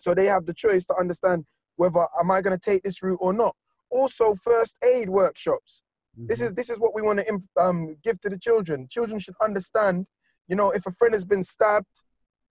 [0.00, 1.44] So they have the choice to understand
[1.76, 3.54] whether am I going to take this route or not.
[3.90, 5.82] Also, first aid workshops.
[6.16, 6.46] This Mhm.
[6.46, 8.88] is this is what we want to um, give to the children.
[8.88, 10.06] Children should understand,
[10.48, 11.86] you know, if a friend has been stabbed,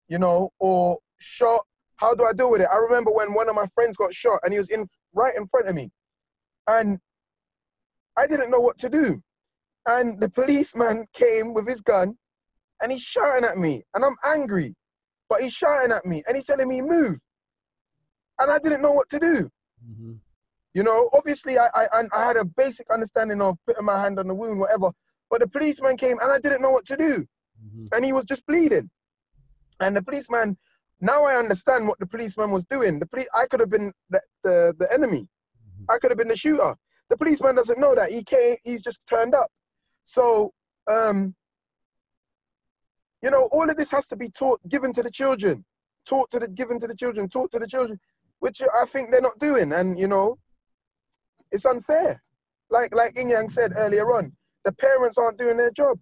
[0.08, 1.66] you know, or shot.
[1.96, 2.68] How do I deal with it?
[2.70, 5.46] I remember when one of my friends got shot and he was in right in
[5.48, 5.90] front of me,
[6.66, 6.98] and
[8.16, 9.22] I didn't know what to do.
[9.86, 12.16] And the policeman came with his gun,
[12.80, 14.74] and he's shouting at me, and I'm angry,
[15.28, 17.18] but he's shouting at me, and he's telling me move,
[18.38, 19.50] and I didn't know what to do.
[19.84, 20.12] hmm
[20.74, 24.28] You know, obviously I, I I had a basic understanding of putting my hand on
[24.28, 24.90] the wound, whatever.
[25.30, 27.26] But the policeman came and I didn't know what to do.
[27.62, 28.88] hmm And he was just bleeding.
[29.80, 30.56] And the policeman,
[31.00, 32.98] now I understand what the policeman was doing.
[32.98, 35.28] The police I could have been the, the, the enemy.
[35.88, 36.74] I could have been the shooter.
[37.08, 38.10] The policeman doesn't know that.
[38.10, 39.50] He came, he's just turned up.
[40.04, 40.52] So
[40.90, 41.34] um
[43.22, 45.64] you know, all of this has to be taught, given to the children,
[46.06, 47.98] taught to the given to the children, taught to the children,
[48.40, 49.72] which I think they're not doing.
[49.72, 50.38] And you know,
[51.52, 52.20] it's unfair.
[52.70, 54.32] Like like Inyang said earlier on,
[54.64, 55.98] the parents aren't doing their job.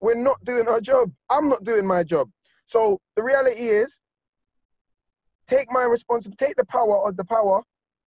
[0.00, 1.10] We're not doing our job.
[1.30, 2.30] I'm not doing my job.
[2.66, 3.98] So the reality is,
[5.48, 7.62] take my responsibility, take the power of the power,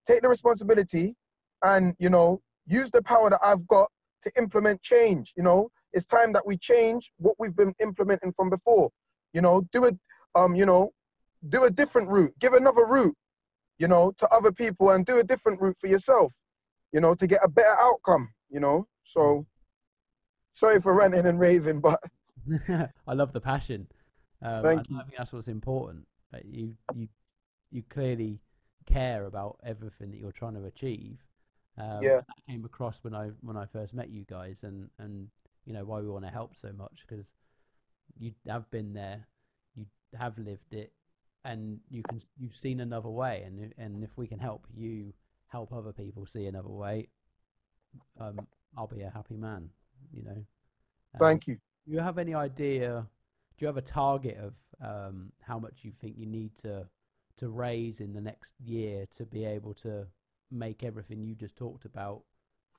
[0.09, 1.14] take the responsibility,
[1.62, 3.90] and you know, use the power that I've got
[4.23, 5.33] to implement change.
[5.37, 8.90] You know, it's time that we change what we've been implementing from before.
[9.33, 9.97] You know, do it.
[10.35, 10.92] Um, you know,
[11.49, 12.35] do a different route.
[12.40, 13.16] Give another route.
[13.79, 16.33] You know, to other people, and do a different route for yourself.
[16.92, 18.29] You know, to get a better outcome.
[18.51, 19.47] You know, so
[20.55, 22.01] sorry for ranting and raving, but
[23.07, 23.87] I love the passion.
[24.42, 26.07] Um, Thank and I think that's what's important.
[26.33, 27.09] That you you
[27.71, 28.40] you clearly
[28.88, 31.18] care about everything that you're trying to achieve.
[31.79, 32.20] Um, Yeah.
[32.29, 35.29] That came across when I when I first met you guys, and and
[35.66, 37.27] you know why we want to help so much because
[38.18, 39.27] you have been there,
[39.77, 39.87] you
[40.18, 40.92] have lived it,
[41.44, 45.12] and you can you've seen another way, and if- and if we can help you
[45.48, 47.09] help other people see another way,
[48.20, 48.46] um,
[48.77, 49.70] I'll be a happy man.
[50.12, 50.44] You know.
[51.14, 51.59] Um, thank you.
[51.87, 53.07] do you have any idea?
[53.57, 56.87] Do you have a target of um, how much you think you need to
[57.38, 60.07] to raise in the next year to be able to
[60.51, 62.22] make everything you just talked about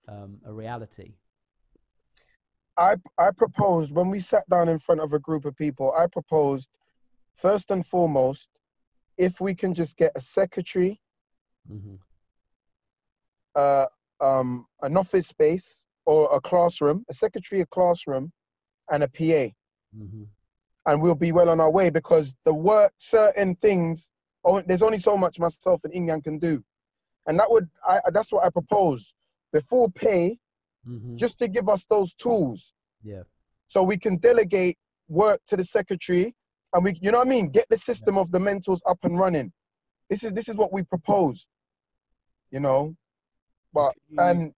[0.07, 1.13] um, a reality?
[2.77, 5.93] I I proposed when we sat down in front of a group of people.
[5.93, 6.67] I proposed
[7.35, 8.49] first and foremost,
[9.17, 11.01] if we can just get a secretary,
[11.67, 11.95] hmm
[13.55, 13.85] uh,
[14.21, 18.31] um, an office space or a classroom, a secretary, a classroom,
[18.91, 19.53] and a PA,
[19.93, 20.23] hmm
[20.85, 24.09] and we'll be well on our way because the work, certain things,
[24.45, 26.63] oh, there's only so much myself and Inyang can do,
[27.27, 29.13] and that would I that's what I propose
[29.53, 30.37] before pay,
[30.85, 32.73] hmm just to give us those tools.
[33.03, 33.23] yeah.
[33.67, 36.35] so we can delegate work to the secretary
[36.73, 39.19] and we you know what i mean get the system of the mentors up and
[39.19, 39.51] running
[40.09, 41.47] this is this is what we propose
[42.51, 42.95] you know
[43.73, 44.53] but and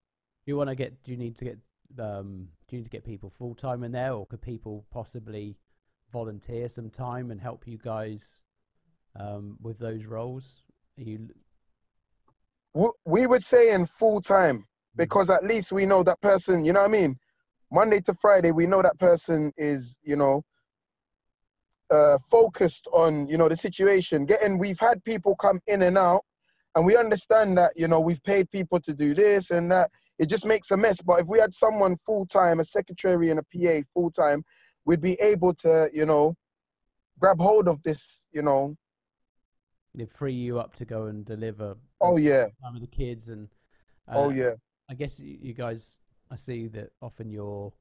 [0.45, 1.03] do you want to get?
[1.05, 1.59] Do you need to get?
[1.99, 5.57] Um, do you need to get people full time in there, or could people possibly
[6.13, 8.37] volunteer some time and help you guys
[9.17, 10.63] um, with those roles?
[10.99, 11.29] Are you
[13.05, 16.81] we would say in full time because at least we know that person you know
[16.81, 17.19] what i mean?
[17.73, 20.45] Monday to friday we know that person is you know
[21.91, 24.25] uh, focused on you know the situation.
[24.25, 26.25] Getting we've had people come in and out
[26.75, 29.91] and we understand that you know we've paid people to do this and that.
[30.19, 31.01] It just makes a mess.
[31.01, 34.45] But if we had someone full time a secretary and a pa full time
[34.85, 36.35] we'd be able to you know
[37.19, 38.77] grab hold of this you know
[39.95, 41.77] they free you up to go and deliver?
[42.01, 42.45] oh yeah.
[42.63, 43.49] time with the kids and
[44.09, 44.53] oh uh, yeah.
[44.89, 45.97] I guess you guys
[46.31, 47.73] I see that often you're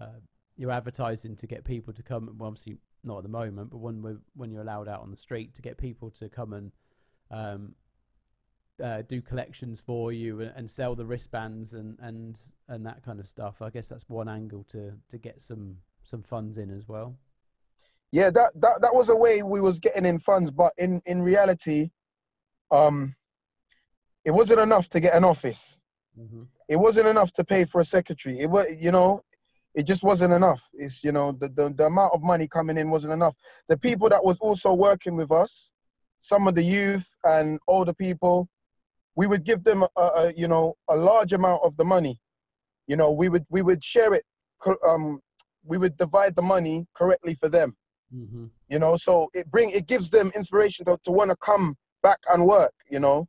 [0.00, 0.18] uh,
[0.56, 4.20] you're advertising to get people to come well obviously not at the moment but when
[4.34, 6.72] when you're allowed out on the street to get people to come and
[7.30, 7.74] um,
[8.82, 12.36] uh, do collections for you and, and sell the wristbands and, and
[12.68, 13.62] and that kind of stuff.
[13.62, 17.16] I guess that's one angle to to get some some funds in as well
[18.12, 21.22] yeah that, that that was a way we was getting in funds but in in
[21.22, 21.90] reality
[22.70, 23.14] um
[24.24, 25.78] it wasn't enough to get an office.
[26.16, 28.40] Hmm it wasn't enough to pay for a secretary.
[28.40, 29.22] It was you know
[29.74, 30.62] it just wasn't enough.
[30.74, 33.34] It's you know the, the, the amount of money coming in wasn't enough.
[33.68, 35.70] The people that was also working with us
[36.20, 38.48] some of the youth and older people
[39.14, 42.18] we would give them a, a you know a large amount of the money.
[42.86, 44.24] You know we would we would share it
[44.86, 45.20] um
[45.64, 47.76] we would divide the money correctly for them
[48.10, 51.76] hmm you know so it bring it gives them inspiration to, to want to come
[52.02, 53.26] back and work you know?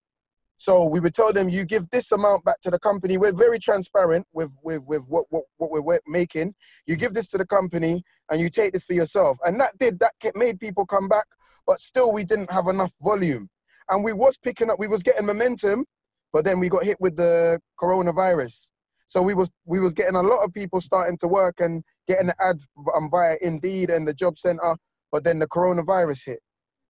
[0.60, 3.18] So we would tell them you give this amount back to the company.
[3.18, 6.56] We're very transparent with with with what what, what we're making.
[6.88, 9.38] You give this to the company and you take this for yourself.
[9.46, 11.26] And that did that made people come back
[11.68, 13.50] but still we didn't have enough volume.
[13.90, 15.86] And we was picking up we was getting momentum
[16.34, 18.72] but then we got hit with the coronavirus.
[19.10, 22.28] So we was we was getting a lot of people starting to work and getting
[22.28, 24.76] the ads um, via indeed and the job center
[25.12, 26.44] but then the coronavirus hit,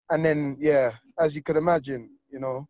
[0.10, 2.68] and then yeah, as you could imagine, you know.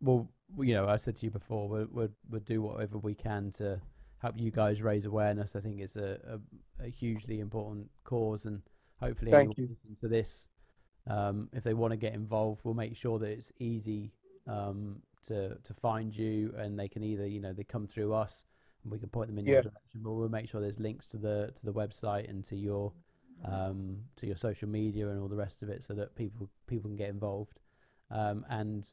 [0.00, 0.28] Well,
[0.58, 3.80] you know, I said to you before, we'll we'll, we'll do whatever we can to
[4.22, 5.56] help you guys raise awareness.
[5.56, 6.18] I think it's a,
[6.80, 8.62] a, a hugely important cause, and
[9.00, 9.68] hopefully, Thank anyone you.
[9.68, 10.46] listening to this,
[11.08, 14.12] um, if they want to get involved, we'll make sure that it's easy
[14.46, 18.44] um, to to find you, and they can either you know they come through us,
[18.88, 21.52] we can point them in your direction, but we'll make sure there's links to the
[21.54, 22.92] to the website and to your
[23.44, 26.88] um, to your social media and all the rest of it, so that people people
[26.88, 27.60] can get involved,
[28.10, 28.90] um, and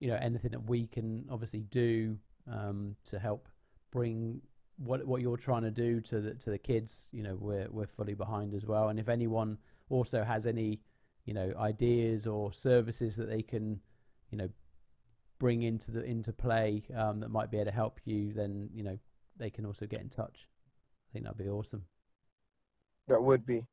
[0.00, 2.16] you know anything that we can obviously do
[2.50, 3.48] um, to help
[3.90, 4.40] bring
[4.76, 7.86] what what you're trying to do to the to the kids you know we're we're
[7.86, 8.88] fully behind as well.
[8.88, 9.58] And if anyone
[9.90, 10.80] also has any
[11.24, 13.80] you know ideas or services that they can
[14.30, 14.48] you know
[15.38, 18.82] bring into the into play um, that might be able to help you then you
[18.82, 18.98] know
[19.38, 20.48] they can also get in touch
[21.08, 21.84] i think that'd be awesome
[23.08, 23.66] That would be.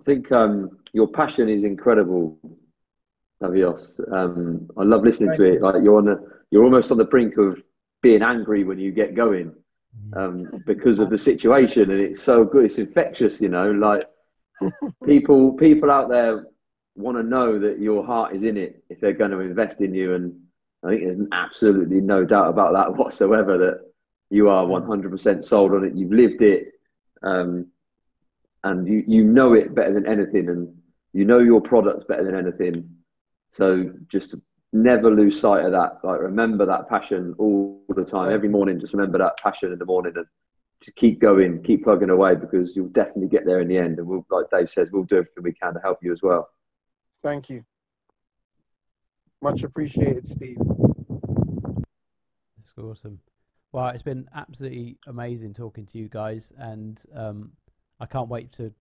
[0.00, 2.38] I think um, your passion is incredible,
[3.42, 3.98] Navios.
[4.12, 5.62] Um, I love listening to Thank it.
[5.62, 7.60] Like you're on the, you're almost on the brink of
[8.02, 9.52] being angry when you get going
[10.14, 12.66] um, because of the situation, and it's so good.
[12.66, 13.72] It's infectious, you know.
[13.72, 14.04] Like
[15.04, 16.46] people, people out there
[16.94, 19.94] want to know that your heart is in it if they're going to invest in
[19.94, 20.38] you, and
[20.84, 23.58] I think there's absolutely no doubt about that whatsoever.
[23.58, 23.87] That
[24.30, 25.94] you are 100% sold on it.
[25.94, 26.72] You've lived it.
[27.22, 27.66] Um,
[28.64, 30.74] and you, you know it better than anything and
[31.12, 32.88] you know your products better than anything
[33.52, 34.34] so just
[34.72, 38.92] never lose sight of that like remember that passion all the time every morning just
[38.92, 40.26] remember that passion in the morning and
[40.82, 44.06] just keep going keep plugging away because you'll definitely get there in the end and
[44.06, 46.48] we'll like dave says we'll do everything we can to help you as well
[47.22, 47.64] Thank you.
[49.42, 50.58] Much appreciated, Steve.
[52.56, 53.20] That's awesome.
[53.72, 57.52] Well, it's been absolutely amazing talking to you guys, and um,
[58.00, 58.72] I can't wait to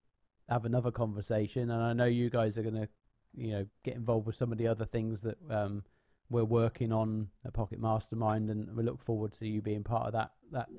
[0.47, 1.71] have another conversation.
[1.71, 2.88] And I know you guys are going to,
[3.35, 5.83] you know, get involved with some of the other things that um,
[6.29, 10.13] we're working on at Pocket Mastermind, and we look forward to you being part of
[10.13, 10.69] that that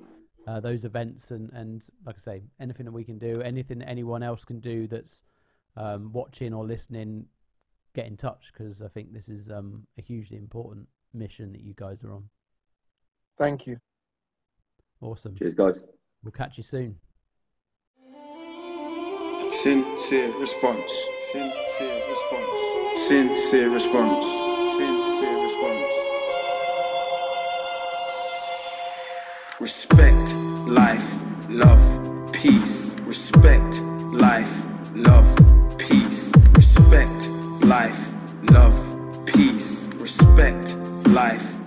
[0.46, 1.30] uh, those events.
[1.30, 4.60] And and like I say, anything that we can do, anything that anyone else can
[4.60, 5.22] do that's
[5.76, 7.26] um, watching or listening,
[7.94, 11.74] get in touch because I think this is um, a hugely important mission that you
[11.74, 12.24] guys are on.
[13.36, 13.78] Thank you.
[15.00, 15.36] Awesome.
[15.36, 15.74] cheers guys
[16.22, 16.96] We'll catch you soon.
[19.62, 20.90] Sincere response.
[21.32, 23.08] Sincere response.
[23.08, 24.24] Sincere response.
[24.78, 26.08] Sincere response.
[29.60, 30.32] Respect,
[30.68, 31.02] life,
[31.48, 32.90] love, peace.
[33.06, 33.74] Respect,
[34.12, 34.50] life,
[34.94, 36.30] love, peace.
[36.54, 37.20] Respect,
[37.64, 37.98] life,
[38.50, 39.80] love, peace.
[39.96, 40.74] Respect,
[41.06, 41.57] life, love,